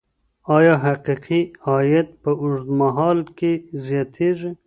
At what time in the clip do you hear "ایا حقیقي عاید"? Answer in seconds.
0.55-2.07